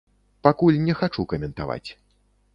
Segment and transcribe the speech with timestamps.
[0.47, 1.89] Пакуль не хачу каментаваць.